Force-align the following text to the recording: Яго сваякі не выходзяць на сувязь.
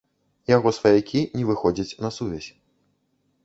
Яго 0.51 0.71
сваякі 0.77 1.21
не 1.37 1.43
выходзяць 1.51 1.97
на 2.07 2.13
сувязь. 2.19 2.49